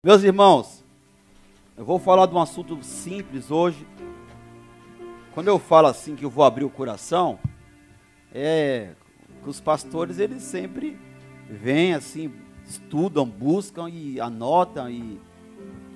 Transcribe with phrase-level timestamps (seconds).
[0.00, 0.84] Meus irmãos,
[1.76, 3.84] eu vou falar de um assunto simples hoje.
[5.34, 7.36] Quando eu falo assim que eu vou abrir o coração,
[8.32, 8.94] é
[9.42, 10.96] que os pastores eles sempre
[11.50, 12.32] vêm assim,
[12.64, 15.20] estudam, buscam e anotam e,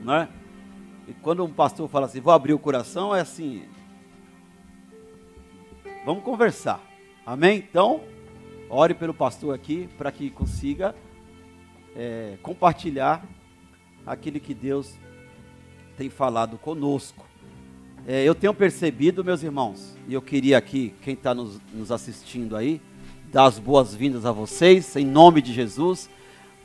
[0.00, 0.28] né?
[1.06, 3.62] E quando um pastor fala assim, vou abrir o coração, é assim,
[6.04, 6.80] vamos conversar.
[7.24, 7.58] Amém?
[7.58, 8.00] Então,
[8.68, 10.92] ore pelo pastor aqui para que consiga
[11.94, 13.24] é, compartilhar
[14.06, 14.94] aquele que Deus
[15.96, 17.26] tem falado conosco.
[18.06, 22.56] É, eu tenho percebido, meus irmãos, e eu queria aqui, quem está nos, nos assistindo
[22.56, 22.80] aí,
[23.32, 26.10] dar as boas-vindas a vocês, em nome de Jesus.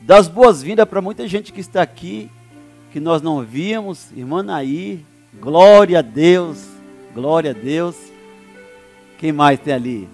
[0.00, 2.30] Dar as boas-vindas para muita gente que está aqui,
[2.92, 4.12] que nós não víamos.
[4.16, 5.04] Irmã Naí,
[5.40, 6.68] glória a Deus,
[7.14, 7.96] glória a Deus.
[9.18, 10.08] Quem mais tem ali?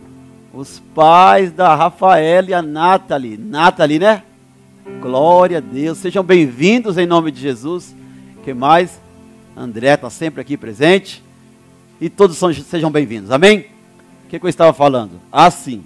[0.53, 3.37] Os pais da Rafaela e a Nathalie.
[3.37, 4.23] Nathalie, né?
[4.85, 5.97] Glória a Deus.
[5.97, 7.97] Sejam bem-vindos em nome de Jesus.
[8.43, 9.01] que mais?
[9.57, 11.25] André está sempre aqui presente.
[11.99, 13.31] E todos são, sejam bem-vindos.
[13.31, 13.61] Amém?
[14.27, 15.13] O que, que eu estava falando?
[15.33, 15.83] Ah, sim.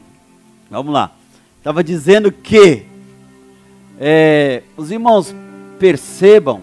[0.69, 1.13] Vamos lá.
[1.59, 2.87] Estava dizendo que
[4.01, 5.33] é, os irmãos
[5.79, 6.63] percebam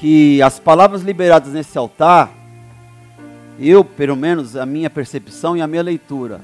[0.00, 2.32] que as palavras liberadas nesse altar,
[3.60, 6.40] eu, pelo menos, a minha percepção e a minha leitura,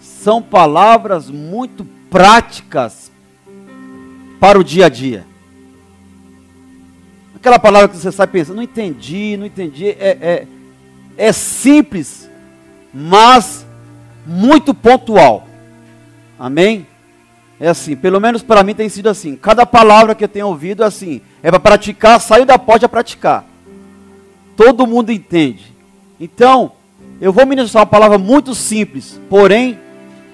[0.00, 3.12] são palavras muito práticas
[4.40, 5.26] para o dia a dia.
[7.34, 10.46] Aquela palavra que você sai pensando, não entendi, não entendi, é, é,
[11.16, 12.28] é simples,
[12.92, 13.64] mas
[14.26, 15.46] muito pontual.
[16.38, 16.86] Amém?
[17.60, 19.36] É assim, pelo menos para mim tem sido assim.
[19.36, 22.88] Cada palavra que eu tenho ouvido é assim, é para praticar, saiu da porta a
[22.88, 23.44] praticar.
[24.56, 25.72] Todo mundo entende.
[26.20, 26.72] Então,
[27.20, 29.78] eu vou ministrar uma palavra muito simples, porém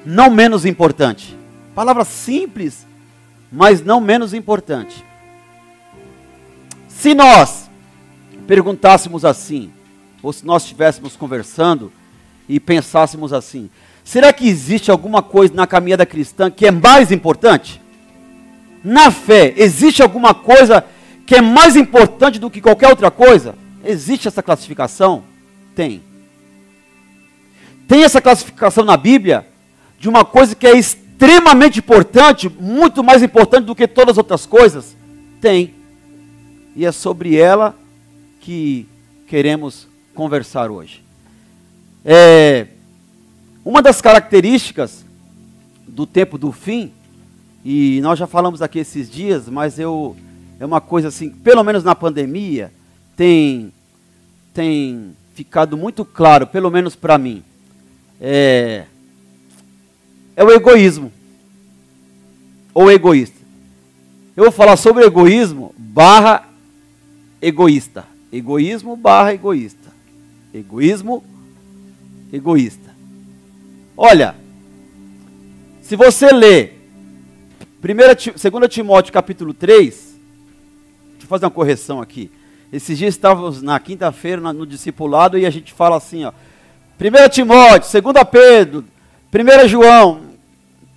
[0.05, 1.37] não menos importante.
[1.75, 2.87] Palavra simples,
[3.51, 5.05] mas não menos importante.
[6.89, 7.69] Se nós
[8.47, 9.71] perguntássemos assim,
[10.23, 11.93] ou se nós estivéssemos conversando
[12.49, 13.69] e pensássemos assim,
[14.03, 17.81] será que existe alguma coisa na caminhada cristã que é mais importante?
[18.83, 20.85] Na fé, existe alguma coisa
[21.27, 23.55] que é mais importante do que qualquer outra coisa?
[23.85, 25.25] Existe essa classificação?
[25.75, 26.03] Tem.
[27.87, 29.47] Tem essa classificação na Bíblia
[29.99, 31.04] de uma coisa que é extremamente
[31.79, 34.97] importante, muito mais importante do que todas as outras coisas?
[35.41, 35.75] Tem.
[36.77, 37.77] E é sobre ela
[38.41, 38.87] que
[39.27, 41.03] queremos conversar hoje.
[42.05, 42.67] É,
[43.65, 45.05] uma das características
[45.87, 46.93] do tempo do fim,
[47.65, 50.17] e nós já falamos aqui esses dias, mas eu
[50.61, 52.73] é uma coisa assim, pelo menos na pandemia,
[53.17, 53.73] tem
[54.53, 57.43] tem ficado muito claro, pelo menos para mim.
[58.21, 58.85] É,
[60.37, 61.13] é o egoísmo.
[62.73, 63.39] Ou egoísta.
[64.37, 66.49] Eu vou falar sobre egoísmo barra
[67.41, 68.05] egoísta.
[68.33, 69.93] Egoísmo barra egoísta.
[70.53, 71.23] Egoísmo,
[72.33, 72.95] egoísta.
[73.97, 74.35] Olha,
[75.83, 76.81] se você ler
[77.81, 78.35] 2
[78.69, 82.31] Timóteo capítulo 3, deixa eu fazer uma correção aqui.
[82.73, 86.33] Esses dias estávamos na quinta-feira no discipulado e a gente fala assim, ó.
[86.99, 88.85] 1 Timóteo, 2 Pedro,
[89.33, 90.23] 1 João,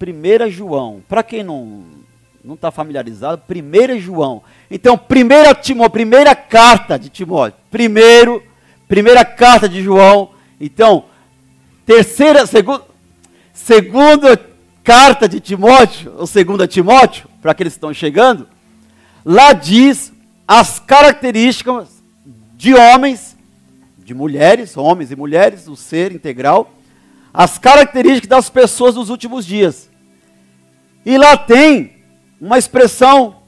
[0.02, 1.98] 1 João, para quem não
[2.44, 4.42] não está familiarizado, 1 João.
[4.72, 8.42] Então, primeira, Timó, primeira carta de Timóteo, primeiro,
[8.88, 10.30] primeira carta de João.
[10.60, 11.06] Então,
[11.86, 12.86] terceira, segunda,
[13.52, 14.40] segunda
[14.82, 18.48] carta de Timóteo, ou segunda Timóteo, para aqueles que estão chegando,
[19.26, 20.14] lá diz
[20.48, 22.02] as características
[22.56, 23.36] de homens,
[23.98, 26.72] de mulheres, homens e mulheres, o ser integral,
[27.38, 29.92] as características das pessoas dos últimos dias.
[31.06, 31.98] E lá tem
[32.42, 33.44] uma expressão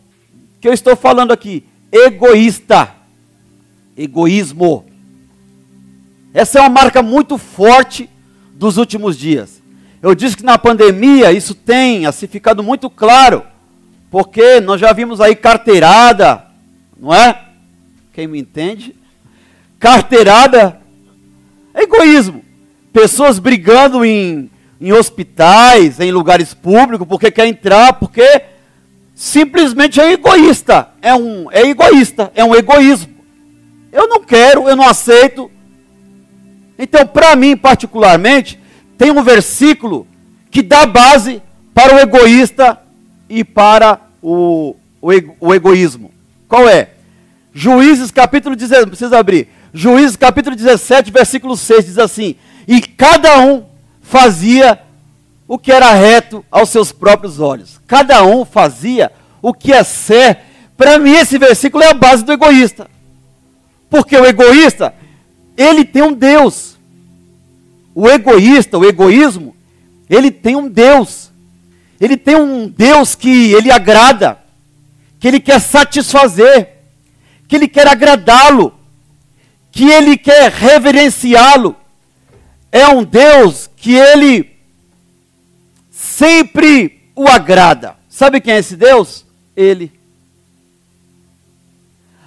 [0.61, 2.93] que eu estou falando aqui: egoísta.
[3.97, 4.85] Egoísmo.
[6.31, 8.07] Essa é uma marca muito forte
[8.53, 9.59] dos últimos dias.
[10.03, 13.43] Eu disse que na pandemia isso tem se ficado muito claro,
[14.11, 16.45] porque nós já vimos aí carteirada,
[16.95, 17.43] não é?
[18.13, 18.95] Quem me entende?
[19.79, 20.79] Carteirada
[21.73, 22.48] é egoísmo
[22.93, 24.49] pessoas brigando em,
[24.79, 28.43] em hospitais, em lugares públicos, porque quer entrar, porque
[29.13, 30.89] simplesmente é egoísta.
[31.01, 33.13] É um é egoísta, é um egoísmo.
[33.91, 35.49] Eu não quero, eu não aceito.
[36.77, 38.59] Então, para mim particularmente,
[38.97, 40.07] tem um versículo
[40.49, 41.41] que dá base
[41.73, 42.79] para o egoísta
[43.29, 46.11] e para o, o, o egoísmo.
[46.47, 46.89] Qual é?
[47.53, 49.47] Juízes capítulo 17, precisa abrir.
[49.73, 52.35] Juízes capítulo 17, versículo 6 diz assim:
[52.67, 53.65] e cada um
[54.01, 54.79] fazia
[55.47, 57.79] o que era reto aos seus próprios olhos.
[57.87, 59.11] Cada um fazia
[59.41, 62.89] o que é certo Para mim, esse versículo é a base do egoísta.
[63.89, 64.93] Porque o egoísta,
[65.57, 66.77] ele tem um Deus.
[67.93, 69.53] O egoísta, o egoísmo,
[70.09, 71.31] ele tem um Deus.
[71.99, 74.39] Ele tem um Deus que ele agrada,
[75.19, 76.69] que ele quer satisfazer,
[77.45, 78.73] que ele quer agradá-lo,
[79.69, 81.75] que ele quer reverenciá-lo.
[82.71, 84.55] É um Deus que ele
[85.89, 87.95] sempre o agrada.
[88.07, 89.25] Sabe quem é esse Deus?
[89.55, 89.91] Ele.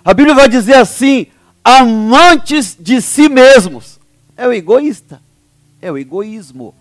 [0.05, 1.27] A Bíblia vai dizer assim:
[1.65, 4.01] amantes de si mesmos.
[4.37, 5.21] É o egoísta.
[5.81, 6.75] É o egoísmo.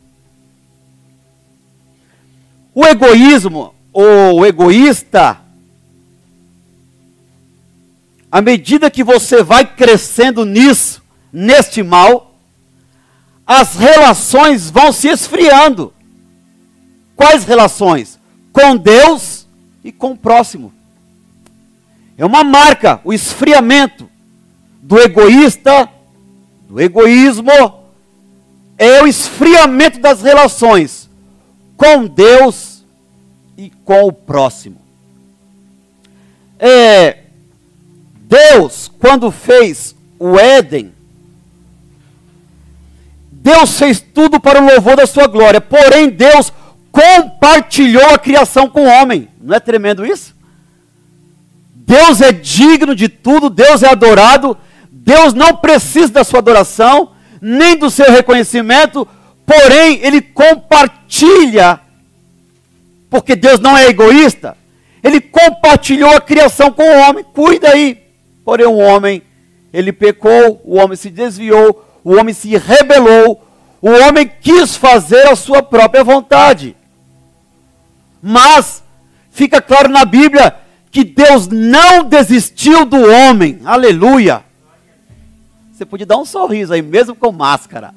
[2.73, 5.41] O egoísmo, ou o egoísta,
[8.31, 11.03] à medida que você vai crescendo nisso,
[11.33, 12.30] neste mal,
[13.53, 15.94] as relações vão se esfriando.
[17.18, 18.18] Quais relações?
[18.53, 19.45] Com Deus
[19.83, 20.74] e com o próximo.
[22.18, 24.09] É uma marca, o esfriamento
[24.81, 25.89] do egoísta,
[26.69, 27.51] do egoísmo,
[28.77, 31.09] é o esfriamento das relações
[31.75, 32.86] com Deus
[33.57, 34.80] e com o próximo.
[36.57, 37.24] É,
[38.15, 40.94] Deus, quando fez o Éden,
[43.41, 46.53] Deus fez tudo para o louvor da sua glória, porém Deus
[46.91, 49.29] compartilhou a criação com o homem.
[49.41, 50.35] Não é tremendo isso?
[51.73, 54.55] Deus é digno de tudo, Deus é adorado,
[54.91, 57.11] Deus não precisa da sua adoração,
[57.41, 59.07] nem do seu reconhecimento,
[59.43, 61.79] porém, Ele compartilha,
[63.09, 64.55] porque Deus não é egoísta,
[65.03, 67.97] Ele compartilhou a criação com o homem, cuida aí.
[68.45, 69.23] Porém, o homem,
[69.73, 73.48] ele pecou, o homem se desviou, o homem se rebelou,
[73.81, 76.75] o homem quis fazer a sua própria vontade.
[78.21, 78.83] Mas,
[79.31, 80.56] fica claro na Bíblia
[80.92, 83.59] que Deus não desistiu do homem.
[83.65, 84.44] Aleluia.
[85.71, 87.94] Você podia dar um sorriso aí, mesmo com máscara.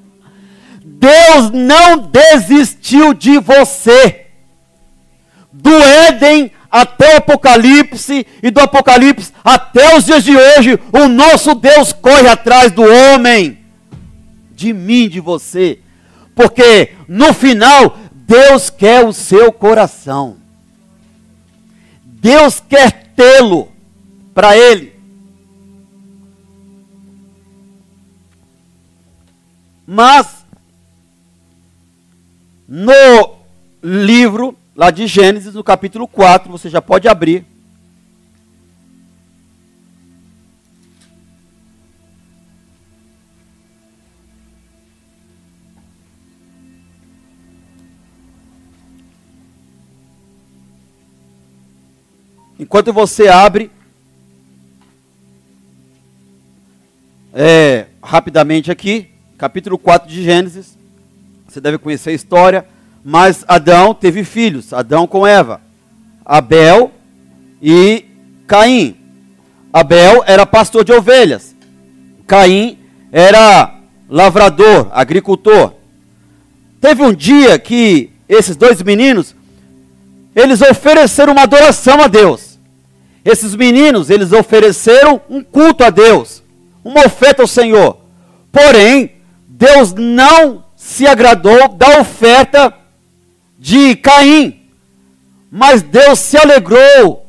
[0.83, 4.27] Deus não desistiu de você.
[5.53, 11.55] Do Éden até o Apocalipse e do Apocalipse até os dias de hoje, o nosso
[11.55, 13.64] Deus corre atrás do homem,
[14.55, 15.81] de mim, de você,
[16.35, 20.37] porque no final Deus quer o seu coração.
[22.05, 23.69] Deus quer tê-lo
[24.33, 24.95] para Ele.
[29.87, 30.45] Mas,
[32.67, 33.37] no
[33.83, 37.45] livro lá de Gênesis, no capítulo 4, você já pode abrir.
[52.65, 53.71] Enquanto você abre,
[57.31, 60.79] é, rapidamente aqui, capítulo 4 de Gênesis,
[61.47, 62.67] você deve conhecer a história,
[63.05, 65.61] mas Adão teve filhos, Adão com Eva,
[66.25, 66.91] Abel
[67.61, 68.07] e
[68.47, 68.97] Caim.
[69.71, 71.55] Abel era pastor de ovelhas,
[72.27, 72.79] Caim
[73.13, 73.79] era
[74.09, 75.75] lavrador, agricultor.
[76.81, 79.37] Teve um dia que esses dois meninos
[80.35, 82.54] eles ofereceram uma adoração a Deus.
[83.25, 86.43] Esses meninos, eles ofereceram um culto a Deus,
[86.85, 87.99] uma oferta ao Senhor.
[88.53, 89.13] Porém,
[89.49, 92.73] Deus não se agradou da oferta
[93.59, 94.69] de Caim,
[95.51, 97.27] mas Deus se alegrou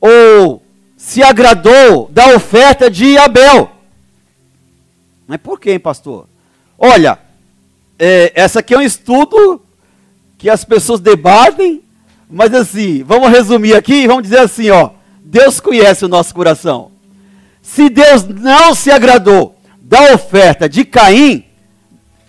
[0.00, 0.62] ou
[0.96, 3.70] se agradou da oferta de Abel.
[5.26, 6.26] Mas por quê, pastor?
[6.78, 7.18] Olha,
[7.98, 9.60] é, essa aqui é um estudo
[10.38, 11.84] que as pessoas debatem
[12.28, 14.90] mas assim, vamos resumir aqui vamos dizer assim, ó.
[15.24, 16.92] Deus conhece o nosso coração.
[17.62, 21.44] Se Deus não se agradou da oferta de Caim,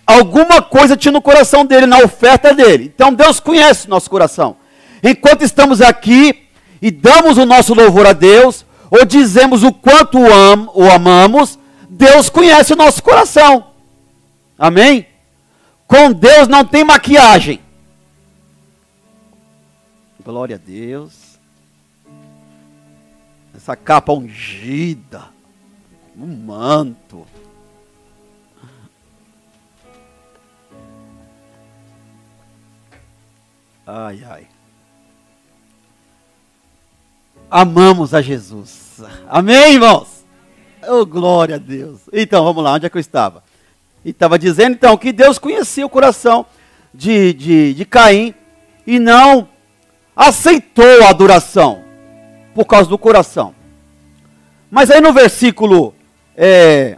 [0.06, 2.90] alguma coisa tinha no coração dele, na oferta dele.
[2.92, 4.56] Então Deus conhece o nosso coração.
[5.02, 6.48] Enquanto estamos aqui
[6.80, 11.58] e damos o nosso louvor a Deus, ou dizemos o quanto o, am, o amamos,
[11.90, 13.66] Deus conhece o nosso coração.
[14.58, 15.06] Amém?
[15.86, 17.60] Com Deus não tem maquiagem.
[20.24, 21.25] Glória a Deus.
[23.66, 25.24] Essa capa ungida.
[26.16, 27.26] Um manto.
[33.84, 34.46] Ai, ai.
[37.50, 39.00] Amamos a Jesus.
[39.28, 40.24] Amém, irmãos?
[40.86, 42.02] Oh, glória a Deus.
[42.12, 43.42] Então, vamos lá, onde é que eu estava?
[44.04, 46.46] E estava dizendo, então, que Deus conhecia o coração
[46.94, 48.32] de, de, de Caim
[48.86, 49.48] e não
[50.14, 51.85] aceitou a adoração.
[52.56, 53.54] Por causa do coração.
[54.70, 55.94] Mas aí no versículo
[56.34, 56.96] é,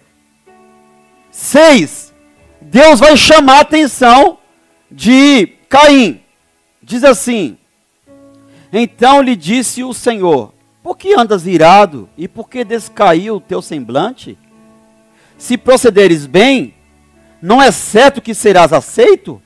[1.32, 2.14] 6,
[2.62, 4.38] Deus vai chamar a atenção
[4.88, 6.22] de Caim.
[6.80, 7.58] Diz assim:
[8.72, 13.60] Então lhe disse o Senhor: Por que andas irado e por que descaiu o teu
[13.60, 14.38] semblante?
[15.36, 16.72] Se procederes bem,
[17.42, 19.42] não é certo que serás aceito?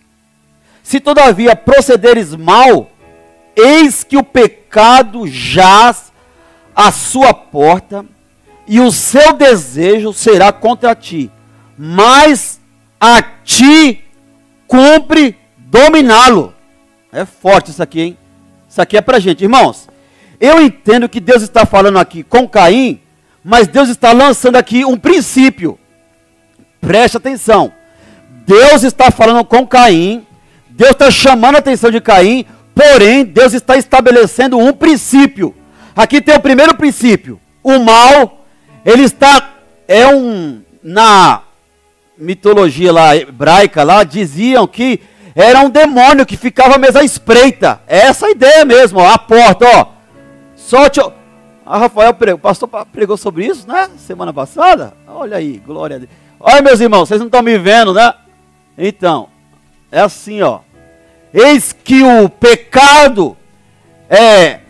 [0.82, 2.90] Se todavia procederes mal,
[3.56, 6.12] eis que o pecado jaz
[6.74, 8.04] à sua porta,
[8.66, 11.30] e o seu desejo será contra ti,
[11.76, 12.60] mas
[13.00, 14.04] a ti
[14.66, 16.54] cumpre dominá-lo.
[17.12, 18.18] É forte isso aqui, hein?
[18.68, 19.42] Isso aqui é pra gente.
[19.42, 19.88] Irmãos,
[20.40, 23.00] eu entendo que Deus está falando aqui com Caim,
[23.44, 25.78] mas Deus está lançando aqui um princípio.
[26.80, 27.72] Preste atenção.
[28.46, 30.26] Deus está falando com Caim,
[30.70, 35.54] Deus está chamando a atenção de Caim, porém, Deus está estabelecendo um princípio.
[35.94, 37.40] Aqui tem o primeiro princípio.
[37.62, 38.44] O mal,
[38.84, 39.54] ele está,
[39.86, 41.42] é um, na
[42.16, 45.00] mitologia lá hebraica, lá, diziam que
[45.34, 47.80] era um demônio que ficava mesmo à espreita.
[47.86, 49.86] É essa a ideia mesmo, ó, a porta, ó.
[50.56, 51.00] Só te...
[51.64, 53.88] Ah, Rafael, o pastor pregou sobre isso, né?
[53.96, 54.94] Semana passada.
[55.06, 56.10] Olha aí, glória a Deus.
[56.38, 58.12] Olha, meus irmãos, vocês não estão me vendo, né?
[58.76, 59.28] Então,
[59.90, 60.60] é assim, ó.
[61.32, 63.36] Eis que o pecado
[64.08, 64.60] é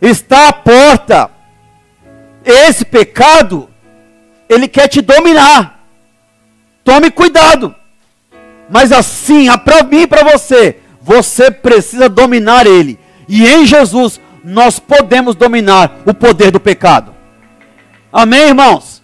[0.00, 1.30] está à porta.
[2.44, 3.68] Esse pecado,
[4.48, 5.84] ele quer te dominar.
[6.82, 7.74] Tome cuidado.
[8.70, 12.98] Mas assim, para mim e para você, você precisa dominar ele.
[13.28, 17.14] E em Jesus, nós podemos dominar o poder do pecado.
[18.12, 19.02] Amém, irmãos?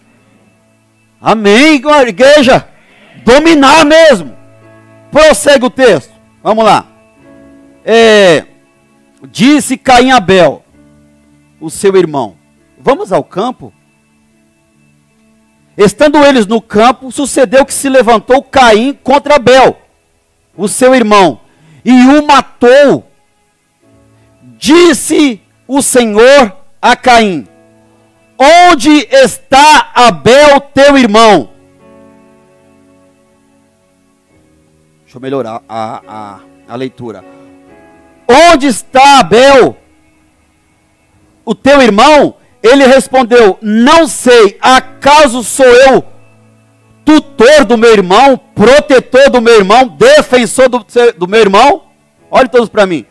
[1.21, 2.67] Amém, igreja?
[3.23, 4.35] Dominar mesmo.
[5.11, 6.14] Prossegue o texto.
[6.45, 6.85] Vamos lá.
[7.83, 8.45] É,
[9.31, 10.63] disse Caim Abel,
[11.59, 12.35] o seu irmão:
[12.77, 13.73] Vamos ao campo?
[15.75, 19.75] Estando eles no campo, sucedeu que se levantou Caim contra Abel,
[20.55, 21.41] o seu irmão,
[21.83, 23.09] e o matou.
[24.55, 27.47] Disse o Senhor a Caim:
[28.37, 31.54] Onde está Abel, teu irmão?
[35.15, 37.23] Deixa eu melhorar a, a, a leitura.
[38.27, 39.77] Onde está Abel,
[41.45, 42.35] o teu irmão?
[42.61, 46.03] Ele respondeu: Não sei, acaso sou eu
[47.05, 50.85] tutor do meu irmão, protetor do meu irmão, defensor do,
[51.17, 51.83] do meu irmão?
[52.29, 53.05] Olhe todos para mim.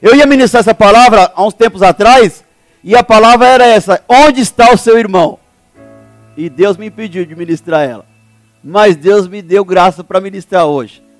[0.00, 2.42] Eu ia ministrar essa palavra há uns tempos atrás,
[2.82, 5.38] e a palavra era essa: Onde está o seu irmão?
[6.34, 8.06] E Deus me impediu de ministrar ela.
[8.64, 11.11] Mas Deus me deu graça para ministrar hoje.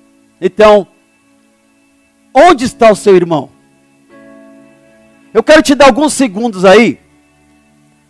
[0.45, 0.85] Então,
[2.33, 3.49] onde está o seu irmão?
[5.33, 6.99] Eu quero te dar alguns segundos aí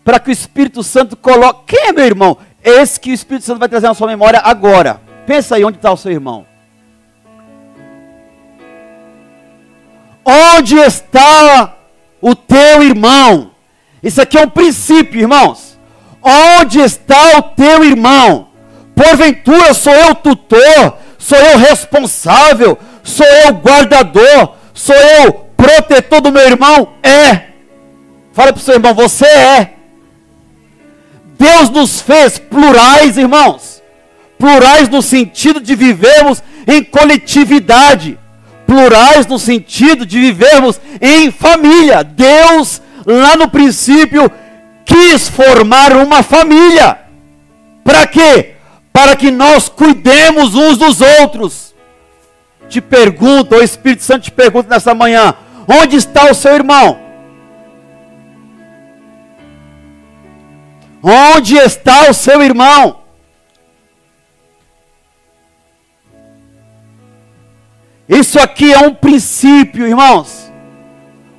[0.03, 1.75] para que o Espírito Santo coloque.
[1.75, 2.35] Quem é meu irmão?
[2.63, 4.99] Esse que o Espírito Santo vai trazer na sua memória agora.
[5.27, 6.47] Pensa aí onde está o seu irmão.
[10.25, 11.77] Onde está
[12.19, 13.51] o teu irmão?
[14.01, 15.77] Isso aqui é um princípio, irmãos.
[16.19, 18.47] Onde está o teu irmão?
[18.95, 26.43] Porventura sou eu tutor, sou eu responsável, sou eu guardador, sou eu protetor do meu
[26.43, 26.95] irmão?
[27.01, 27.53] É.
[28.33, 29.73] Fala para o seu irmão, você é.
[31.39, 33.81] Deus nos fez plurais, irmãos.
[34.37, 38.19] Plurais no sentido de vivermos em coletividade.
[38.67, 42.03] Plurais no sentido de vivermos em família.
[42.03, 44.29] Deus, lá no princípio,
[44.83, 46.97] quis formar uma família.
[47.81, 48.55] Para quê?
[48.93, 51.73] Para que nós cuidemos uns dos outros.
[52.69, 55.33] Te pergunto, o Espírito Santo te pergunta nessa manhã:
[55.67, 56.99] onde está o seu irmão?
[61.01, 63.01] Onde está o seu irmão?
[68.07, 70.51] Isso aqui é um princípio, irmãos.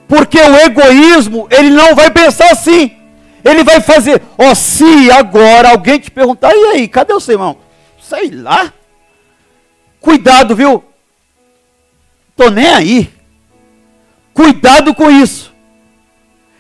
[0.09, 3.04] Porque o egoísmo, ele não vai pensar assim.
[3.45, 7.35] Ele vai fazer, ó, oh, se agora alguém te perguntar, e aí, cadê o seu
[7.35, 7.59] irmão?
[8.01, 8.73] Sei lá.
[10.01, 10.83] Cuidado, viu?
[12.35, 13.13] Tô nem aí.
[14.33, 15.53] Cuidado com isso.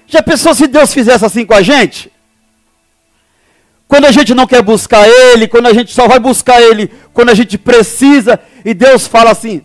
[0.06, 2.12] Já pensou se Deus fizesse assim com a gente?
[3.88, 7.30] Quando a gente não quer buscar Ele, quando a gente só vai buscar Ele quando
[7.30, 9.62] a gente precisa, e Deus fala assim: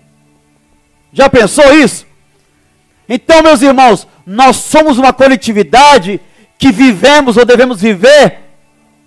[1.11, 2.05] já pensou isso?
[3.07, 6.21] Então, meus irmãos, nós somos uma coletividade
[6.59, 8.41] que vivemos ou devemos viver.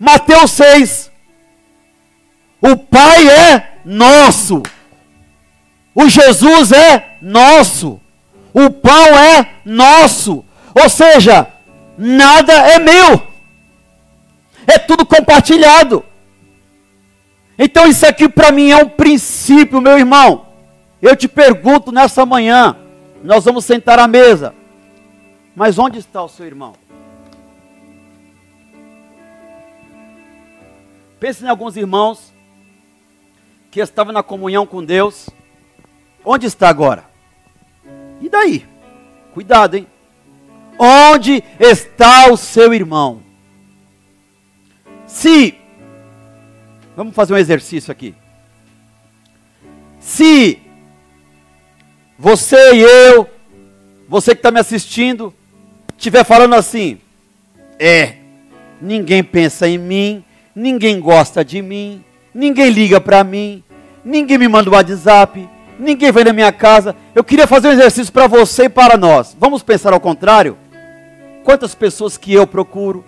[0.00, 1.12] Mateus 6.
[2.60, 4.62] O Pai é nosso.
[5.94, 8.00] O Jesus é nosso.
[8.54, 10.44] O pão é nosso.
[10.74, 11.46] Ou seja,
[11.96, 13.26] nada é meu.
[14.66, 16.04] É tudo compartilhado.
[17.58, 20.46] Então isso aqui para mim é um princípio, meu irmão.
[21.00, 22.76] Eu te pergunto nessa manhã,
[23.22, 24.54] nós vamos sentar à mesa.
[25.54, 26.72] Mas onde está o seu irmão?
[31.22, 32.34] Pense em alguns irmãos
[33.70, 35.30] que estavam na comunhão com Deus.
[36.24, 37.04] Onde está agora?
[38.20, 38.66] E daí?
[39.32, 39.86] Cuidado, hein?
[40.76, 43.22] Onde está o seu irmão?
[45.06, 45.54] Se,
[46.96, 48.16] vamos fazer um exercício aqui.
[50.00, 50.60] Se
[52.18, 53.30] você e eu,
[54.08, 55.32] você que está me assistindo,
[55.96, 57.00] estiver falando assim,
[57.78, 58.16] é,
[58.80, 60.24] ninguém pensa em mim,
[60.54, 62.04] ninguém gosta de mim,
[62.34, 63.62] ninguém liga para mim,
[64.04, 66.94] ninguém me manda o WhatsApp, ninguém vem na minha casa.
[67.14, 69.36] Eu queria fazer um exercício para você e para nós.
[69.38, 70.56] Vamos pensar ao contrário?
[71.44, 73.04] Quantas pessoas que eu procuro,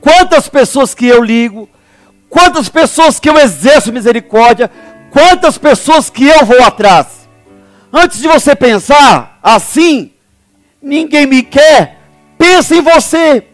[0.00, 1.68] quantas pessoas que eu ligo,
[2.28, 4.70] quantas pessoas que eu exerço misericórdia,
[5.10, 7.28] quantas pessoas que eu vou atrás.
[7.92, 10.12] Antes de você pensar assim,
[10.82, 11.98] ninguém me quer,
[12.36, 13.44] pense em você.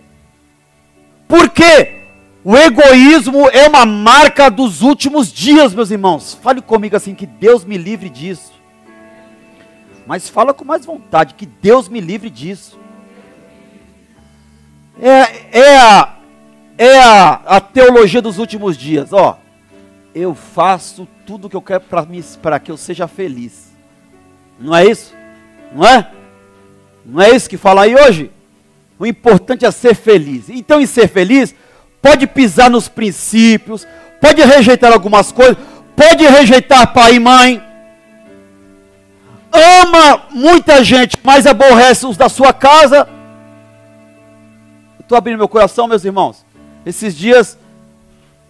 [1.28, 2.01] Porque
[2.44, 6.34] o egoísmo é uma marca dos últimos dias, meus irmãos.
[6.42, 8.52] Fale comigo assim, que Deus me livre disso.
[10.06, 12.78] Mas fala com mais vontade, que Deus me livre disso.
[15.00, 16.16] É, é a
[16.76, 19.12] é a, a teologia dos últimos dias.
[19.12, 19.38] Ó,
[20.14, 21.84] eu faço tudo o que eu quero
[22.42, 23.72] para que eu seja feliz.
[24.58, 25.14] Não é isso?
[25.72, 26.10] Não é?
[27.04, 28.30] Não é isso que fala aí hoje?
[28.98, 30.48] O importante é ser feliz.
[30.48, 31.54] Então, em ser feliz,
[32.02, 33.86] pode pisar nos princípios,
[34.20, 35.56] pode rejeitar algumas coisas,
[35.96, 37.62] pode rejeitar pai e mãe.
[39.52, 43.08] Ama muita gente, mas aborrece os da sua casa.
[44.98, 46.44] Estou abrindo meu coração, meus irmãos.
[46.84, 47.58] Esses dias,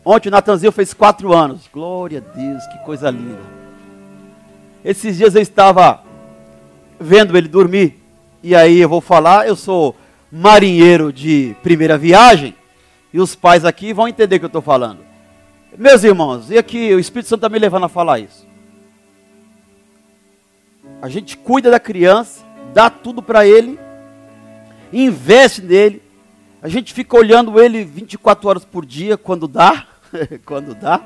[0.05, 1.69] ontem o Natanzinho fez quatro anos.
[1.73, 3.41] Glória a Deus, que coisa linda.
[4.85, 6.03] Esses dias eu estava
[6.99, 8.01] vendo ele dormir.
[8.43, 9.97] E aí eu vou falar, eu sou
[10.31, 12.55] marinheiro de primeira viagem.
[13.13, 15.01] E os pais aqui vão entender o que eu estou falando.
[15.77, 18.47] Meus irmãos, e aqui o Espírito Santo está me levando a falar isso.
[21.01, 23.79] A gente cuida da criança, dá tudo para ele,
[24.93, 26.03] investe nele,
[26.63, 29.87] a gente fica olhando ele 24 horas por dia, quando dá,
[30.47, 31.01] quando dá.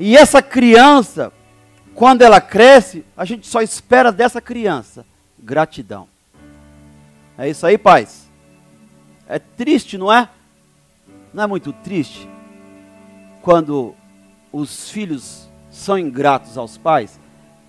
[0.00, 1.32] E essa criança,
[1.94, 5.06] quando ela cresce, a gente só espera dessa criança
[5.38, 6.08] gratidão.
[7.38, 8.23] É isso aí, pais?
[9.28, 10.28] É triste, não é?
[11.32, 12.28] Não é muito triste
[13.42, 13.94] quando
[14.52, 17.20] os filhos são ingratos aos pais?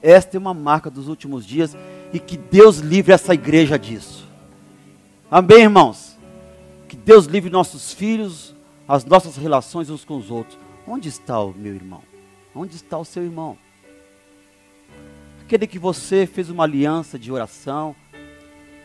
[0.02, 1.76] Esta é uma marca dos últimos dias
[2.14, 4.28] e que Deus livre essa igreja disso.
[5.30, 6.18] Amém, irmãos?
[6.88, 8.56] Que Deus livre nossos filhos,
[8.88, 10.58] as nossas relações uns com os outros.
[10.88, 12.04] Onde está o meu irmão?
[12.54, 13.58] Onde está o seu irmão?
[15.42, 17.96] Aquele que você fez uma aliança de oração,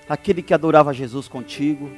[0.09, 1.91] aquele que adorava Jesus contigo.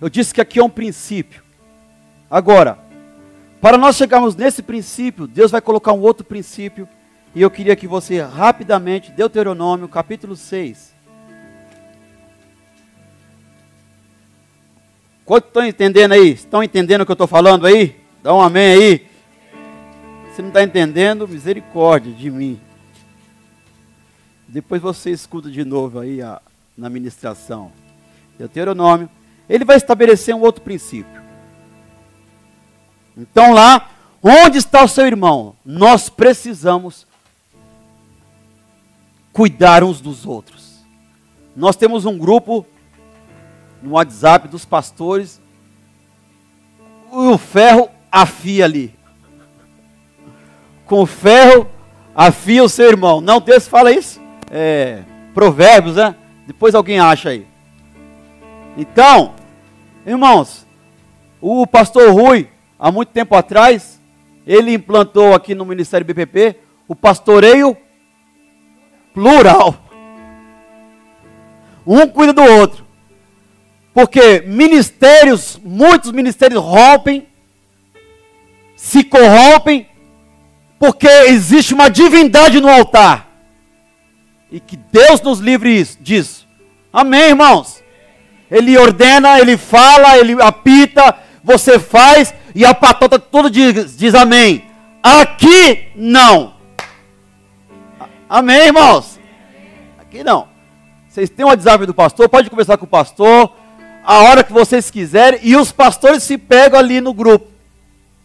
[0.00, 1.42] Eu disse que aqui é um princípio.
[2.30, 2.78] Agora,
[3.60, 6.88] para nós chegarmos nesse princípio, Deus vai colocar um outro princípio.
[7.34, 10.90] E eu queria que você rapidamente, Deuteronômio capítulo 6,
[15.30, 16.32] Quantos estão entendendo aí?
[16.32, 18.00] Estão entendendo o que eu estou falando aí?
[18.20, 19.06] Dá um amém aí.
[20.34, 22.60] Se não está entendendo, misericórdia de mim.
[24.48, 26.42] Depois você escuta de novo aí a,
[26.76, 27.70] na ministração.
[28.36, 29.08] Deuteronômio.
[29.50, 31.20] Ele vai estabelecer um outro princípio.
[33.16, 33.90] Então lá,
[34.22, 35.56] onde está o seu irmão?
[35.64, 37.04] Nós precisamos
[39.32, 40.84] cuidar uns dos outros.
[41.56, 42.64] Nós temos um grupo
[43.82, 45.42] no WhatsApp dos pastores,
[47.10, 48.94] o ferro afia ali.
[50.86, 51.68] Com o ferro
[52.14, 53.20] afia o seu irmão.
[53.20, 54.20] Não, texto fala isso?
[54.48, 55.02] É,
[55.34, 56.14] provérbios, né?
[56.46, 57.46] Depois alguém acha aí.
[58.76, 59.34] Então,
[60.06, 60.66] irmãos,
[61.40, 64.00] o pastor Rui, há muito tempo atrás,
[64.46, 66.56] ele implantou aqui no Ministério BPP
[66.88, 67.76] o pastoreio
[69.14, 69.76] plural.
[71.86, 72.86] Um cuida do outro.
[73.92, 77.26] Porque ministérios, muitos ministérios rompem,
[78.76, 79.88] se corrompem,
[80.78, 83.28] porque existe uma divindade no altar.
[84.50, 86.48] E que Deus nos livre disso.
[86.92, 87.79] Amém, irmãos?
[88.50, 94.64] Ele ordena, ele fala, ele apita, você faz, e a patota toda diz, diz amém.
[95.02, 96.54] Aqui não.
[98.28, 99.20] Amém, irmãos?
[99.98, 100.48] Aqui não.
[101.08, 103.52] Vocês têm o WhatsApp do pastor, pode conversar com o pastor,
[104.04, 107.48] a hora que vocês quiserem, e os pastores se pegam ali no grupo.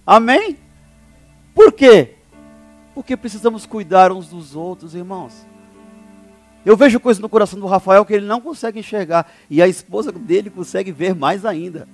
[0.05, 0.57] Amém?
[1.53, 2.15] Por quê?
[2.93, 5.45] Porque precisamos cuidar uns dos outros, irmãos.
[6.65, 10.11] Eu vejo coisas no coração do Rafael que ele não consegue enxergar, e a esposa
[10.11, 11.87] dele consegue ver mais ainda.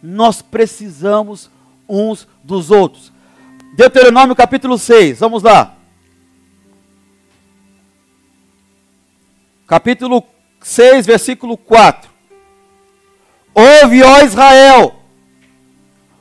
[0.00, 1.50] Nós precisamos
[1.88, 3.12] uns dos outros.
[3.74, 5.74] Deuteronômio capítulo 6, vamos lá.
[9.66, 10.22] Capítulo
[10.62, 12.08] 6, versículo 4.
[13.52, 14.94] Ouve, ó Israel,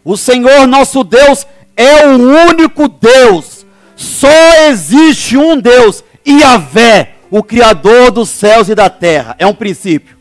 [0.04, 1.46] o Senhor nosso Deus
[1.78, 3.55] é o único Deus.
[3.96, 9.36] Só existe um Deus, Yahvé, o Criador dos céus e da terra.
[9.40, 10.18] É um princípio.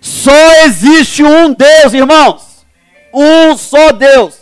[0.00, 2.66] Só existe um Deus, irmãos.
[3.12, 4.36] Um só Deus.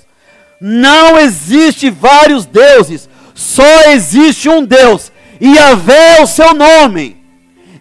[0.61, 3.09] Não existe vários deuses.
[3.35, 5.11] Só existe um Deus.
[5.41, 7.17] Yahvé é o seu nome.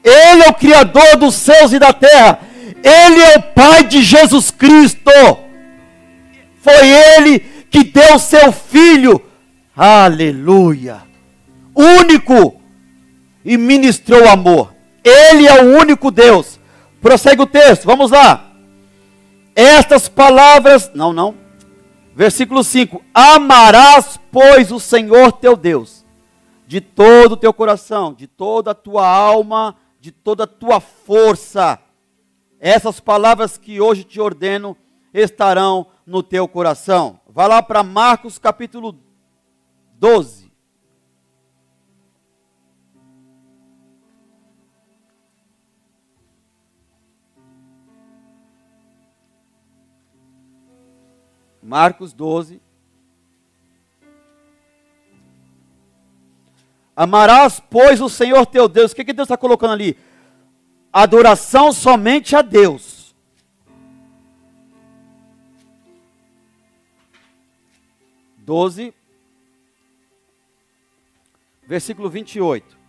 [0.03, 2.39] Ele é o Criador dos céus e da terra.
[2.83, 5.11] Ele é o Pai de Jesus Cristo.
[6.61, 7.39] Foi Ele
[7.69, 9.21] que deu seu Filho,
[9.79, 11.01] aleluia,
[11.73, 12.59] único,
[13.45, 14.75] e ministrou amor.
[15.01, 16.59] Ele é o único Deus.
[17.01, 18.51] Prossegue o texto, vamos lá.
[19.55, 21.33] Estas palavras, não, não.
[22.13, 26.05] Versículo 5: Amarás, pois, o Senhor teu Deus,
[26.67, 31.79] de todo o teu coração, de toda a tua alma, de toda a tua força.
[32.59, 34.75] Essas palavras que hoje te ordeno
[35.13, 37.21] estarão no teu coração.
[37.29, 38.93] Vá lá para Marcos capítulo
[39.99, 40.49] 12.
[51.61, 52.61] Marcos 12.
[56.95, 58.93] Amarás, pois, o Senhor teu Deus.
[58.93, 59.97] O que, que Deus está colocando ali?
[60.91, 63.13] Adoração somente a Deus.
[68.37, 68.93] 12,
[71.69, 72.79] versículo 28.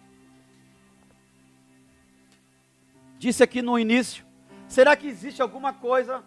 [3.18, 4.24] Disse aqui no início:
[4.66, 6.24] será que existe alguma coisa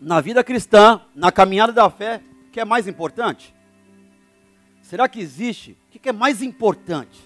[0.00, 2.20] na vida cristã, na caminhada da fé,
[2.52, 3.54] que é mais importante?
[4.82, 5.78] Será que existe?
[5.86, 7.22] O que é mais importante?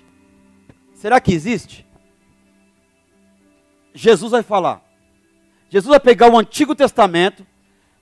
[0.92, 1.87] Será que existe?
[3.94, 4.85] Jesus vai falar.
[5.71, 7.47] Jesus vai pegar o Antigo Testamento,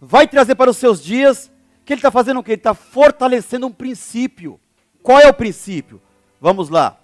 [0.00, 1.50] vai trazer para os seus dias,
[1.86, 2.50] que ele está fazendo o que?
[2.50, 4.58] Ele está fortalecendo um princípio.
[5.04, 6.02] Qual é o princípio?
[6.40, 6.98] Vamos lá.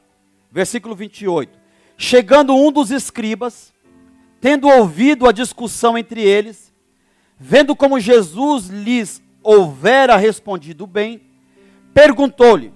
[0.51, 1.57] Versículo 28.
[1.97, 3.73] Chegando um dos escribas,
[4.41, 6.75] tendo ouvido a discussão entre eles,
[7.39, 11.21] vendo como Jesus lhes houvera respondido bem,
[11.95, 12.75] perguntou-lhe: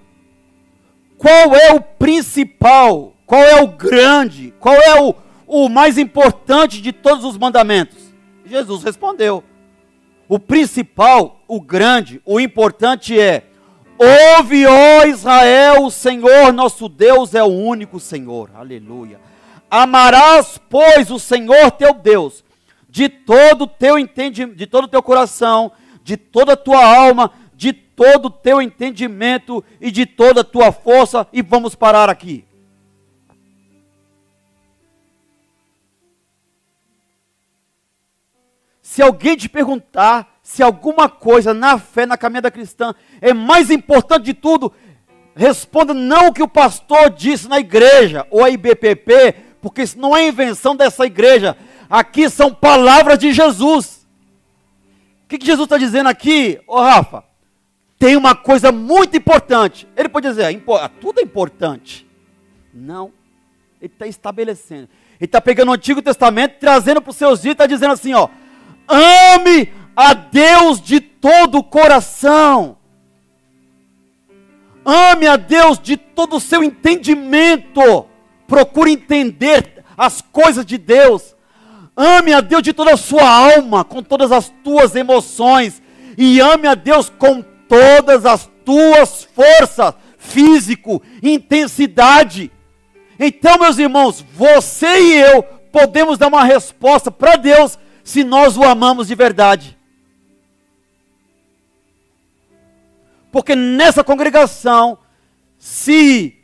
[1.19, 5.13] qual é o principal, qual é o grande, qual é o,
[5.45, 8.15] o mais importante de todos os mandamentos?
[8.45, 9.43] Jesus respondeu:
[10.29, 13.45] o principal, o grande, o importante é:
[13.99, 18.51] ouve, ó Israel, o Senhor nosso Deus é o único Senhor.
[18.55, 19.21] Aleluia.
[19.71, 22.45] Amarás, pois, o Senhor teu Deus
[22.89, 25.71] de todo teu entendimento, de todo teu coração,
[26.03, 30.73] de toda a tua alma, de todo o teu entendimento e de toda a tua
[30.73, 31.27] força.
[31.31, 32.45] E vamos parar aqui.
[38.97, 44.25] Se alguém te perguntar se alguma coisa na fé, na caminhada cristã, é mais importante
[44.25, 44.73] de tudo,
[45.35, 50.17] responda não o que o pastor disse na igreja ou a IBPP, porque isso não
[50.17, 51.59] é invenção dessa igreja.
[51.91, 54.09] Aqui são palavras de Jesus.
[55.27, 57.23] O que, que Jesus está dizendo aqui, ô Rafa?
[57.99, 59.87] Tem uma coisa muito importante.
[59.95, 60.47] Ele pode dizer,
[60.81, 62.07] ah, tudo é importante.
[62.73, 63.13] Não.
[63.79, 64.89] Ele está estabelecendo.
[65.21, 68.15] Ele está pegando o Antigo Testamento, trazendo para os seus dias e está dizendo assim,
[68.15, 68.31] ó
[68.89, 72.77] Ame a Deus de todo o coração.
[74.85, 78.07] Ame a Deus de todo o seu entendimento.
[78.47, 81.35] Procure entender as coisas de Deus.
[81.97, 85.83] Ame a Deus de toda a sua alma, com todas as tuas emoções.
[86.17, 92.53] E ame a Deus com todas as tuas forças, físico, intensidade.
[93.19, 98.63] Então, meus irmãos, você e eu podemos dar uma resposta para Deus se nós o
[98.63, 99.77] amamos de verdade.
[103.33, 104.97] Porque nessa congregação,
[105.59, 106.37] se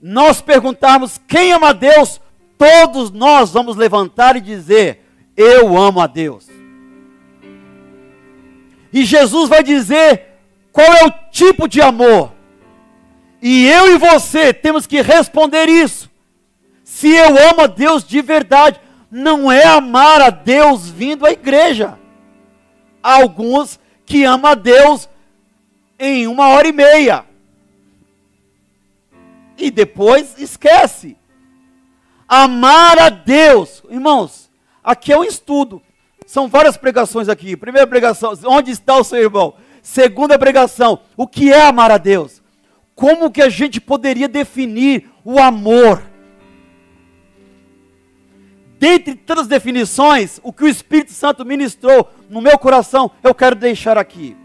[0.00, 2.20] nós perguntarmos quem ama a Deus,
[2.56, 5.04] todos nós vamos levantar e dizer:
[5.36, 6.48] Eu amo a Deus.
[8.92, 10.38] E Jesus vai dizer
[10.70, 12.32] qual é o tipo de amor.
[13.42, 16.08] E eu e você temos que responder isso.
[16.84, 21.98] Se eu amo a Deus de verdade, não é amar a Deus vindo à igreja.
[23.02, 25.08] Há alguns que amam a Deus
[25.98, 27.24] em uma hora e meia.
[29.56, 31.16] E depois esquece.
[32.28, 34.50] Amar a Deus, irmãos,
[34.84, 35.82] aqui é um estudo.
[36.26, 37.56] São várias pregações aqui.
[37.56, 39.54] Primeira pregação, onde está o seu irmão?
[39.82, 42.42] Segunda pregação, o que é amar a Deus?
[42.94, 46.02] Como que a gente poderia definir o amor?
[48.78, 53.56] Dentre todas as definições, o que o Espírito Santo ministrou no meu coração, eu quero
[53.56, 54.36] deixar aqui.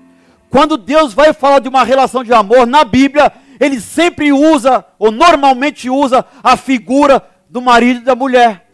[0.50, 5.12] Quando Deus vai falar de uma relação de amor na Bíblia, ele sempre usa, ou
[5.12, 8.68] normalmente usa, a figura do marido e da mulher,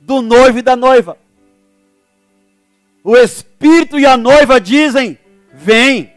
[0.00, 1.18] do noivo e da noiva.
[3.04, 5.18] O Espírito e a noiva dizem:
[5.52, 6.12] Vem,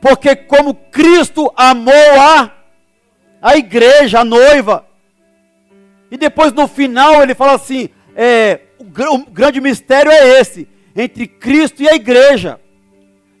[0.00, 2.50] porque como Cristo amou a,
[3.40, 4.84] a igreja, a noiva.
[6.10, 11.26] E depois no final ele fala assim: é, o, o grande mistério é esse, entre
[11.26, 12.60] Cristo e a igreja.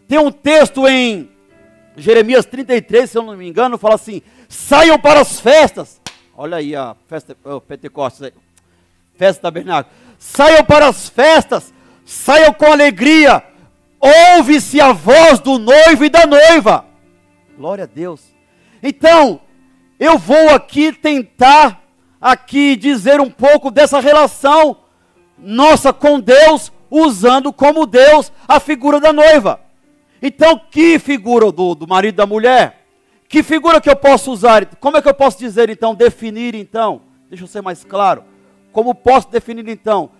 [0.08, 1.30] Tem um texto em
[1.96, 6.00] Jeremias 33, se eu não me engano, fala assim: saiam para as festas.
[6.36, 8.32] Olha aí a festa, oh, Pentecostes,
[9.16, 9.94] festa tabernáculo.
[10.18, 11.72] Saiam para as festas
[12.10, 13.40] saiam com alegria,
[14.00, 16.84] ouve-se a voz do noivo e da noiva.
[17.56, 18.20] Glória a Deus.
[18.82, 19.40] Então,
[19.98, 21.79] eu vou aqui tentar
[22.20, 24.76] aqui dizer um pouco dessa relação
[25.38, 29.60] nossa com Deus, usando como Deus a figura da noiva.
[30.20, 32.84] Então, que figura do, do marido da mulher?
[33.28, 34.66] Que figura que eu posso usar?
[34.76, 37.02] Como é que eu posso dizer então, definir então?
[37.28, 38.24] Deixa eu ser mais claro.
[38.72, 40.10] Como posso definir então?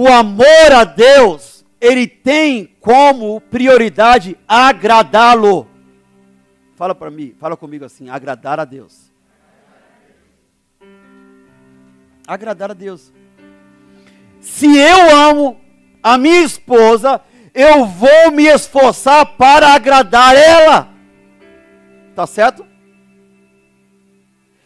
[0.00, 5.66] o amor a Deus, ele tem como prioridade agradá-lo.
[6.76, 9.07] Fala para mim, fala comigo assim, agradar a Deus.
[12.28, 13.10] Agradar a Deus.
[14.38, 15.58] Se eu amo
[16.02, 17.22] a minha esposa,
[17.54, 20.90] eu vou me esforçar para agradar ela.
[22.14, 22.66] Tá certo?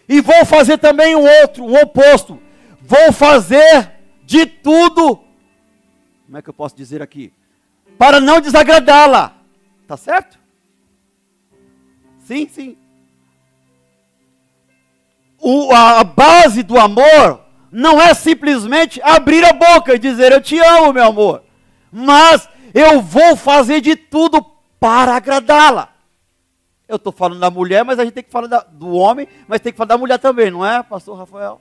[0.09, 2.43] E vou fazer também um outro, um oposto.
[2.81, 3.93] Vou fazer
[4.25, 5.23] de tudo,
[6.27, 7.33] como é que eu posso dizer aqui?
[7.97, 9.37] Para não desagradá-la.
[9.87, 10.37] Tá certo?
[12.19, 12.77] Sim, sim.
[15.39, 17.42] O, a base do amor
[17.73, 21.43] não é simplesmente abrir a boca e dizer eu te amo, meu amor.
[21.91, 24.45] Mas eu vou fazer de tudo
[24.79, 25.89] para agradá-la.
[26.87, 29.61] Eu estou falando da mulher, mas a gente tem que falar da, do homem, mas
[29.61, 31.61] tem que falar da mulher também, não é, pastor Rafael?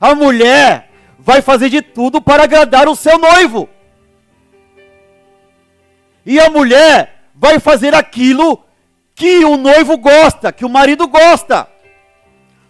[0.00, 0.88] A mulher,
[1.18, 3.68] vai fazer de tudo para agradar o seu noivo.
[6.24, 8.62] E a mulher vai fazer aquilo
[9.14, 11.68] que o noivo gosta, que o marido gosta.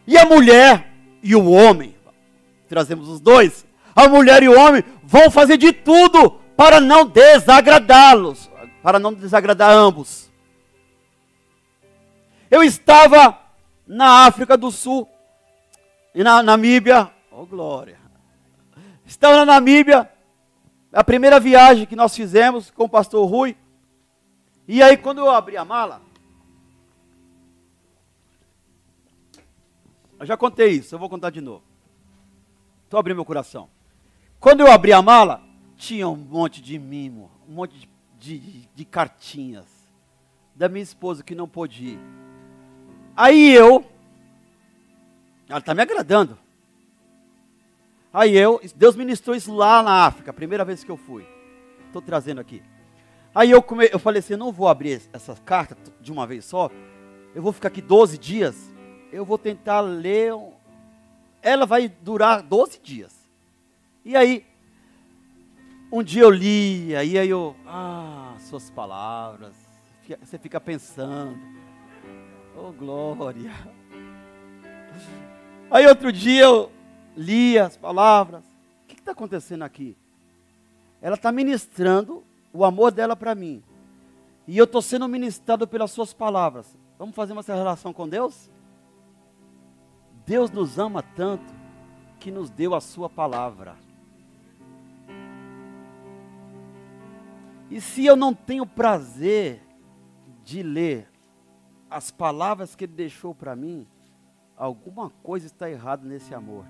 [0.06, 0.88] E a mulher
[1.22, 1.94] e o homem,
[2.68, 8.50] trazemos os dois, a mulher e o homem vão fazer de tudo para não desagradá-los,
[8.82, 10.30] para não desagradar ambos.
[12.50, 13.38] Eu estava
[13.86, 15.08] na África do Sul,
[16.14, 17.98] e na Namíbia, oh glória,
[19.08, 20.10] Estava na Namíbia,
[20.92, 23.56] a primeira viagem que nós fizemos com o pastor Rui.
[24.66, 26.02] E aí, quando eu abri a mala,
[30.20, 31.67] eu já contei isso, eu vou contar de novo.
[32.88, 33.68] Estou abrindo meu coração.
[34.40, 35.42] Quando eu abri a mala,
[35.76, 37.86] tinha um monte de mimo, um monte
[38.18, 39.66] de, de, de cartinhas
[40.54, 41.98] da minha esposa que não pôde ir.
[43.14, 43.84] Aí eu,
[45.50, 46.38] ela está me agradando.
[48.10, 51.26] Aí eu, Deus ministrou isso lá na África, primeira vez que eu fui.
[51.88, 52.62] Estou trazendo aqui.
[53.34, 56.46] Aí eu, come, eu falei assim, eu não vou abrir essa carta de uma vez
[56.46, 56.70] só.
[57.34, 58.72] Eu vou ficar aqui 12 dias.
[59.12, 60.32] Eu vou tentar ler.
[61.42, 63.16] Ela vai durar 12 dias.
[64.04, 64.44] E aí,
[65.90, 69.54] um dia eu li, aí, aí eu, ah, suas palavras.
[70.22, 71.38] Você fica pensando.
[72.56, 73.52] Oh, glória.
[75.70, 76.72] Aí outro dia eu
[77.16, 78.42] lia as palavras.
[78.84, 79.96] O que está acontecendo aqui?
[81.00, 83.62] Ela está ministrando o amor dela para mim.
[84.46, 86.74] E eu estou sendo ministrado pelas suas palavras.
[86.98, 88.50] Vamos fazer uma relação com Deus?
[90.28, 91.54] Deus nos ama tanto
[92.20, 93.74] que nos deu a sua palavra.
[97.70, 99.62] E se eu não tenho prazer
[100.44, 101.10] de ler
[101.88, 103.86] as palavras que ele deixou para mim,
[104.54, 106.66] alguma coisa está errada nesse amor.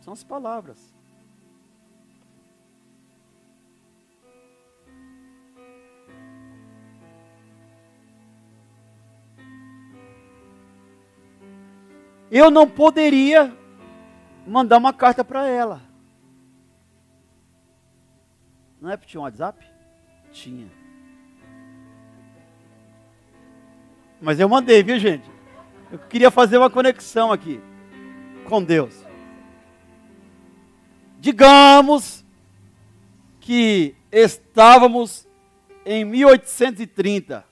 [0.00, 0.92] São as palavras.
[12.32, 13.54] Eu não poderia
[14.46, 15.82] mandar uma carta para ela.
[18.80, 19.62] Não é porque tinha um WhatsApp?
[20.32, 20.66] Tinha.
[24.18, 25.30] Mas eu mandei, viu gente?
[25.90, 27.60] Eu queria fazer uma conexão aqui
[28.48, 29.04] com Deus.
[31.20, 32.24] Digamos
[33.40, 35.28] que estávamos
[35.84, 37.44] em 1830.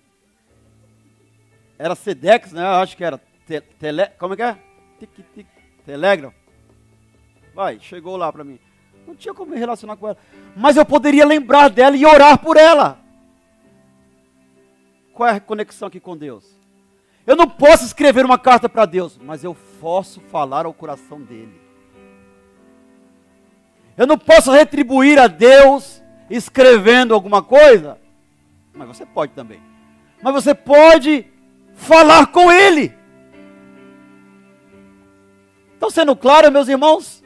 [1.78, 2.62] Era Sedex, né?
[2.62, 3.20] Eu acho que era.
[3.46, 4.69] Te, tele, como é que é?
[5.00, 5.46] Tic, tic,
[5.86, 6.36] telégrafo.
[7.54, 8.58] Vai, chegou lá para mim.
[9.06, 10.18] Não tinha como me relacionar com ela.
[10.54, 12.98] Mas eu poderia lembrar dela e orar por ela.
[15.14, 16.44] Qual é a conexão aqui com Deus?
[17.26, 21.60] Eu não posso escrever uma carta para Deus, mas eu posso falar ao coração dele.
[23.96, 27.98] Eu não posso retribuir a Deus escrevendo alguma coisa,
[28.72, 29.60] mas você pode também.
[30.22, 31.26] Mas você pode
[31.74, 32.99] falar com ele.
[35.80, 37.24] Estão sendo claro, meus irmãos?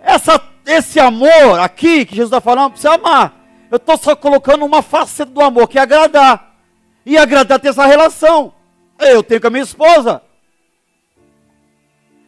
[0.00, 3.34] Essa, esse amor aqui que Jesus está falando, precisa amar.
[3.70, 6.56] Eu estou só colocando uma faceta do amor, que é agradar.
[7.04, 8.54] E agradar ter essa relação.
[8.98, 10.22] Eu tenho com a minha esposa.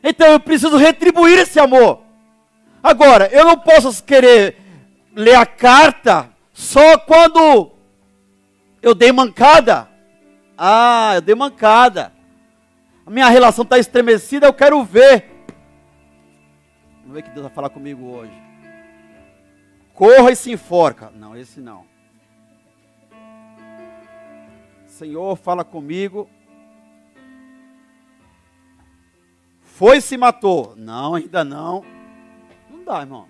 [0.05, 2.02] Então eu preciso retribuir esse amor.
[2.83, 4.59] Agora, eu não posso querer
[5.14, 7.70] ler a carta só quando
[8.83, 9.88] eu dei mancada.
[10.59, 12.12] Ah, eu dei mancada.
[13.06, 15.30] A minha relação está estremecida, eu quero ver.
[17.00, 18.32] Vamos ver que Deus vai falar comigo hoje.
[19.94, 21.10] Corra e se enforca.
[21.14, 21.86] Não, esse não.
[24.86, 26.28] Senhor, fala comigo
[29.76, 30.72] Foi e se matou.
[30.74, 31.84] Não, ainda não.
[32.70, 33.28] Não dá, irmão.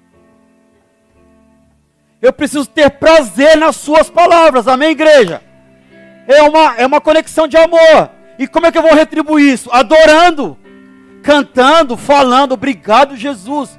[2.22, 4.68] Eu preciso ter prazer nas suas palavras.
[4.68, 5.42] Amém, igreja?
[6.28, 8.10] É uma, é uma conexão de amor.
[8.38, 9.70] E como é que eu vou retribuir isso?
[9.72, 10.57] Adorando,
[11.22, 13.79] cantando, falando, obrigado, Jesus.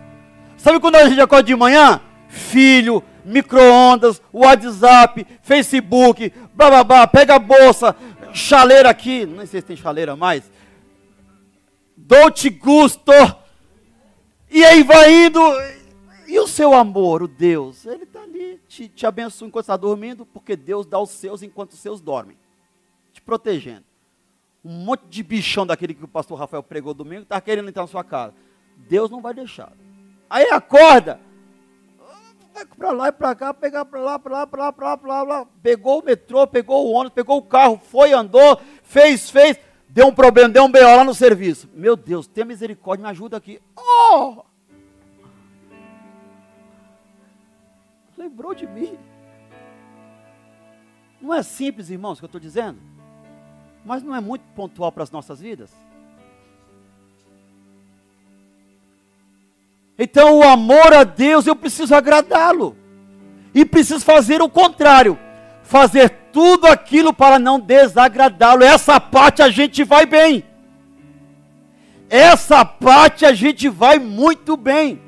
[0.58, 2.02] Sabe quando a gente acorda de manhã?
[2.28, 7.96] Filho, micro-ondas, WhatsApp, Facebook, blá blá blá, pega a bolsa,
[8.34, 10.50] chaleira aqui, não sei se tem chaleira mais,
[11.96, 13.12] dou-te gusto.
[14.50, 15.40] E aí vai indo.
[16.28, 20.26] E o seu amor, o Deus, ele está ali, te, te abençoa enquanto está dormindo,
[20.26, 22.38] porque Deus dá os seus enquanto os seus dormem,
[23.14, 23.87] te protegendo.
[24.68, 27.88] Um monte de bichão daquele que o pastor Rafael pregou domingo, está querendo entrar na
[27.88, 28.34] sua casa.
[28.76, 29.72] Deus não vai deixar.
[30.30, 31.22] Aí acorda,
[32.54, 34.98] vai para lá e para cá, pegar para lá, para lá, para lá, para lá,
[34.98, 39.58] para lá, pegou o metrô, pegou o ônibus, pegou o carro, foi, andou, fez, fez.
[39.88, 40.98] Deu um problema, deu um B.O.
[40.98, 41.70] lá no serviço.
[41.74, 43.62] Meu Deus, tenha misericórdia, me ajuda aqui.
[43.78, 44.44] Oh!
[48.18, 48.98] Lembrou de mim.
[51.22, 52.87] Não é simples, irmãos, o que eu estou dizendo?
[53.88, 55.72] Mas não é muito pontual para as nossas vidas?
[59.98, 62.78] Então, o amor a Deus, eu preciso agradá-lo.
[63.56, 65.18] E preciso fazer o contrário
[65.68, 68.64] fazer tudo aquilo para não desagradá-lo.
[68.64, 70.44] Essa parte a gente vai bem.
[72.10, 75.02] Essa parte a gente vai muito bem.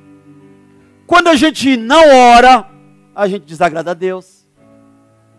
[1.07, 2.03] Quando a gente não
[2.35, 2.69] ora,
[3.15, 4.45] a gente desagrada a Deus.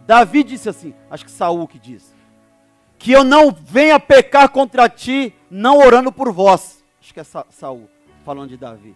[0.06, 2.12] Davi disse assim, acho que Saul que disse,
[3.00, 6.84] que eu não venha pecar contra ti, não orando por vós.
[7.00, 7.88] Acho que é Sa Saul
[8.24, 8.94] falando de Davi.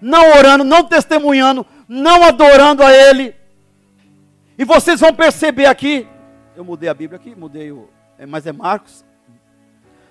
[0.00, 3.34] Não orando, não testemunhando, não adorando a ele,
[4.56, 6.06] e vocês vão perceber aqui,
[6.54, 9.04] eu mudei a Bíblia aqui, mudei o, é, mas é Marcos.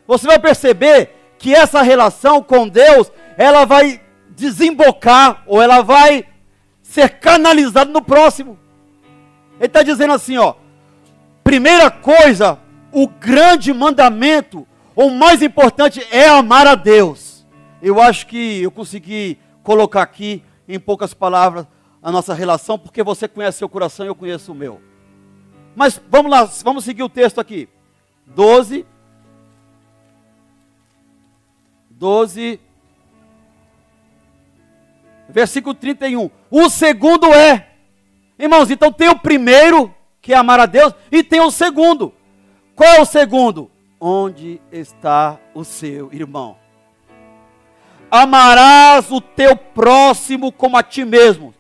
[0.06, 6.26] Você vai perceber que essa relação com Deus, ela vai desembocar, ou ela vai
[6.82, 8.60] ser canalizada no próximo.
[9.58, 10.56] Ele está dizendo assim, ó,
[11.44, 12.60] primeira coisa,
[12.92, 17.46] o grande mandamento, o mais importante é amar a Deus.
[17.82, 21.66] Eu acho que eu consegui colocar aqui, em poucas palavras,
[22.02, 24.82] a nossa relação, porque você conhece seu coração e eu conheço o meu.
[25.76, 27.70] Mas vamos lá, vamos seguir o texto aqui.
[28.28, 28.86] 12.
[31.90, 32.60] 12.
[35.30, 36.30] Versículo 31.
[36.50, 37.70] O segundo é.
[38.38, 42.14] Irmãos, então tem o primeiro, que é amar a Deus, e tem o segundo.
[42.76, 43.72] Qual é o segundo?
[44.00, 46.58] Onde está o seu irmão?
[48.10, 51.54] Amarás o teu próximo como a ti mesmo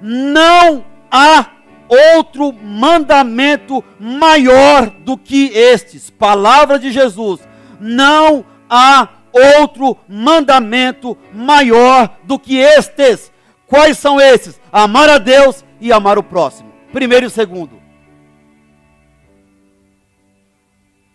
[0.00, 1.46] não há
[1.88, 6.10] outro mandamento maior do que estes.
[6.10, 7.40] Palavra de Jesus.
[7.80, 13.32] Não há outro mandamento maior do que estes.
[13.66, 14.60] Quais são esses?
[14.72, 16.72] Amar a Deus e amar o próximo.
[16.92, 17.78] Primeiro e segundo.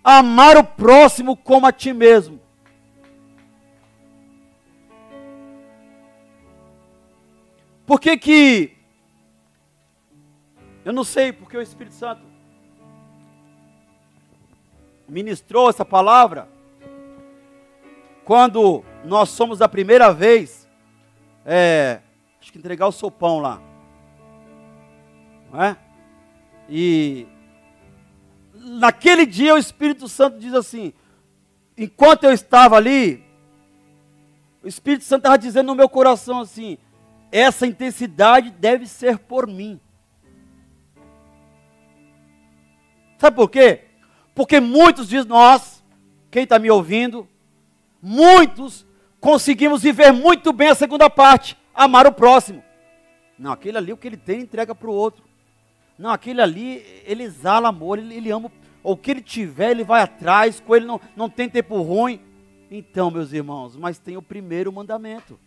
[0.04, 2.42] amar o próximo como a ti mesmo.
[7.86, 8.78] Por que que
[10.84, 12.24] eu não sei porque o Espírito Santo
[15.08, 16.50] ministrou essa palavra
[18.26, 20.68] quando nós somos a primeira vez
[21.46, 22.00] é,
[22.40, 23.62] acho que entregar o sopão lá,
[25.52, 25.78] não é?
[26.70, 27.28] E
[28.64, 30.94] naquele dia o Espírito Santo diz assim:
[31.78, 33.24] enquanto eu estava ali,
[34.64, 36.78] o Espírito Santo estava dizendo no meu coração assim:
[37.32, 39.80] essa intensidade deve ser por mim.
[43.18, 43.86] Sabe por quê?
[44.36, 45.84] Porque muitos de nós,
[46.32, 47.28] quem está me ouvindo,
[48.02, 48.86] muitos
[49.20, 52.64] conseguimos viver muito bem a segunda parte, amar o próximo.
[53.38, 55.24] Não, aquele ali, o que ele tem, entrega para o outro.
[55.98, 58.52] Não, aquele ali, ele exala amor, ele, ele ama.
[58.84, 62.20] O que ele tiver, ele vai atrás, com ele não, não tem tempo ruim.
[62.70, 65.40] Então, meus irmãos, mas tem o primeiro mandamento.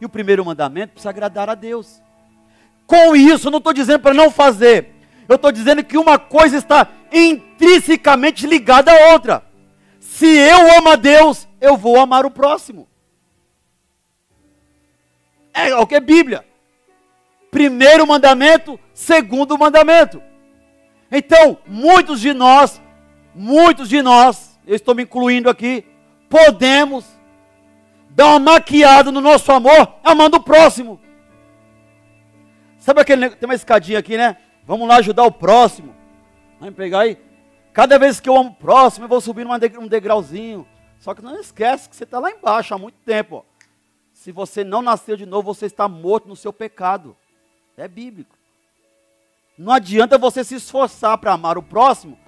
[0.00, 2.00] E o primeiro mandamento precisa agradar a Deus.
[2.86, 4.90] Com isso, eu não estou dizendo para não fazer.
[5.28, 9.44] Eu estou dizendo que uma coisa está intrinsecamente ligada à outra.
[9.98, 12.86] Se eu amo a Deus, eu vou amar o próximo.
[15.52, 16.44] É o que é Bíblia.
[17.50, 20.22] Primeiro mandamento, segundo mandamento.
[21.10, 22.80] Então, muitos de nós,
[23.34, 25.84] muitos de nós, eu estou me incluindo aqui,
[26.30, 27.04] podemos
[28.10, 31.00] dar uma maquiada no nosso amor amando o próximo.
[32.78, 34.36] Sabe aquele tem uma escadinha aqui, né?
[34.64, 35.94] Vamos lá ajudar o próximo.
[36.58, 37.18] Vamos pegar aí.
[37.72, 40.66] Cada vez que eu amo o próximo, eu vou subir um degrauzinho.
[40.98, 43.36] Só que não esquece que você está lá embaixo há muito tempo.
[43.36, 43.42] Ó.
[44.12, 47.16] Se você não nasceu de novo, você está morto no seu pecado.
[47.76, 48.33] É bíblico.
[49.56, 52.18] Não adianta você se esforçar para amar o próximo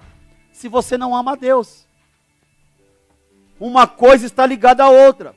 [0.51, 1.85] se você não ama a Deus.
[3.59, 5.35] Uma coisa está ligada à outra.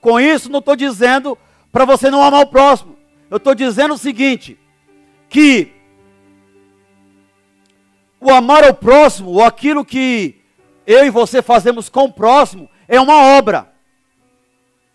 [0.00, 1.38] Com isso, não estou dizendo
[1.72, 2.96] para você não amar o próximo.
[3.30, 4.58] Eu estou dizendo o seguinte:
[5.28, 5.72] que
[8.20, 10.40] o amar ao próximo, ou aquilo que
[10.86, 13.72] eu e você fazemos com o próximo, é uma obra.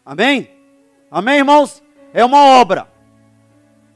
[0.05, 0.49] Amém?
[1.11, 1.83] Amém, irmãos?
[2.13, 2.87] É uma obra.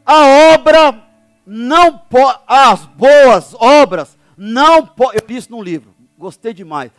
[0.06, 1.04] A obra
[1.46, 2.02] não
[2.48, 6.92] as boas obras não pode, eu disse num livro, gostei demais.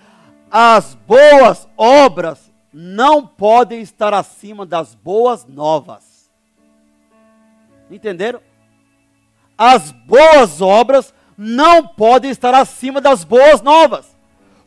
[0.50, 6.30] As boas obras não podem estar acima das boas novas.
[7.90, 8.40] Entenderam?
[9.56, 14.16] As boas obras não podem estar acima das boas novas.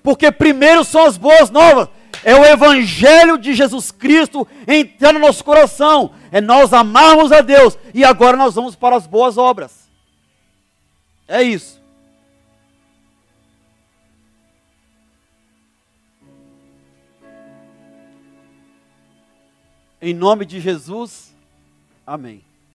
[0.02, 1.90] Porque primeiro são as boas novas.
[2.24, 6.12] É o Evangelho de Jesus Cristo entrar no nosso coração.
[6.32, 7.78] É nós amarmos a Deus.
[7.94, 9.90] E agora nós vamos para as boas obras.
[11.28, 11.78] É isso.
[20.00, 21.36] Em nome de Jesus,
[22.06, 22.47] amém.